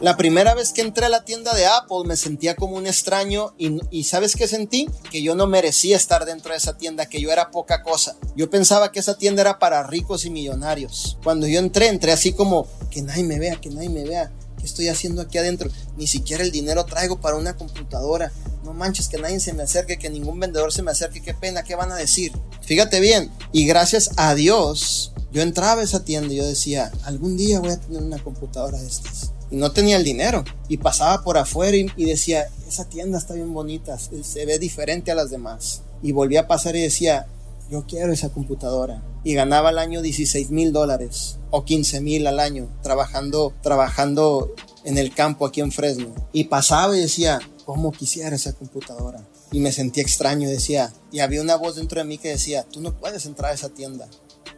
[0.00, 3.54] La primera vez que entré a la tienda de Apple me sentía como un extraño
[3.58, 4.88] y, ¿sabes qué sentí?
[5.10, 8.16] Que yo no merecía estar dentro de esa tienda, que yo era poca cosa.
[8.36, 11.18] Yo pensaba que esa tienda era para ricos y millonarios.
[11.24, 14.30] Cuando yo entré, entré así como que nadie me vea, que nadie me vea.
[14.56, 15.68] ¿Qué estoy haciendo aquí adentro?
[15.96, 18.30] Ni siquiera el dinero traigo para una computadora.
[18.62, 21.22] No manches, que nadie se me acerque, que ningún vendedor se me acerque.
[21.22, 22.32] Qué pena, ¿qué van a decir?
[22.62, 23.32] Fíjate bien.
[23.50, 27.70] Y gracias a Dios, yo entraba a esa tienda y yo decía, algún día voy
[27.70, 29.32] a tener una computadora de estas.
[29.50, 30.44] Y no tenía el dinero.
[30.68, 35.10] Y pasaba por afuera y, y decía, esa tienda está bien bonita, se ve diferente
[35.10, 35.82] a las demás.
[36.02, 37.26] Y volví a pasar y decía,
[37.70, 39.02] yo quiero esa computadora.
[39.24, 44.98] Y ganaba al año 16 mil dólares o 15 mil al año trabajando, trabajando en
[44.98, 46.14] el campo aquí en Fresno.
[46.32, 49.26] Y pasaba y decía, ¿cómo quisiera esa computadora?
[49.52, 52.80] Y me sentía extraño, decía, y había una voz dentro de mí que decía, tú
[52.80, 54.08] no puedes entrar a esa tienda.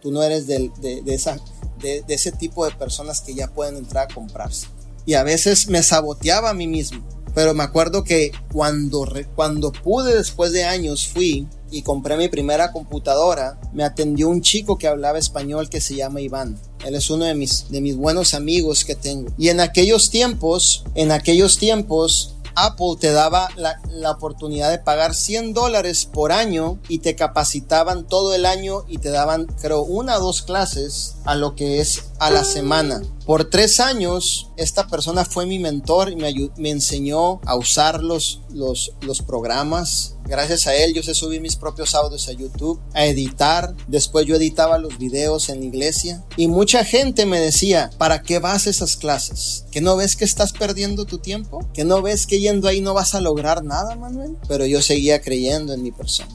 [0.00, 1.38] Tú no eres de, de, de esa,
[1.80, 4.66] de, de ese tipo de personas que ya pueden entrar a comprarse.
[5.08, 7.02] Y a veces me saboteaba a mí mismo.
[7.34, 12.72] Pero me acuerdo que cuando, cuando pude, después de años, fui y compré mi primera
[12.72, 16.60] computadora, me atendió un chico que hablaba español que se llama Iván.
[16.84, 19.32] Él es uno de mis, de mis buenos amigos que tengo.
[19.38, 25.14] Y en aquellos tiempos, en aquellos tiempos, Apple te daba la, la, oportunidad de pagar
[25.14, 30.18] 100 dólares por año y te capacitaban todo el año y te daban, creo, una
[30.18, 33.00] o dos clases a lo que es a la semana.
[33.28, 38.40] Por tres años, esta persona fue mi mentor y me, me enseñó a usar los,
[38.48, 40.14] los, los programas.
[40.24, 43.76] Gracias a él yo sé subir mis propios audios a YouTube, a editar.
[43.86, 46.24] Después yo editaba los videos en la iglesia.
[46.38, 49.66] Y mucha gente me decía, ¿para qué vas a esas clases?
[49.70, 51.68] ¿Que no ves que estás perdiendo tu tiempo?
[51.74, 54.38] ¿Que no ves que yendo ahí no vas a lograr nada, Manuel?
[54.48, 56.34] Pero yo seguía creyendo en mi persona.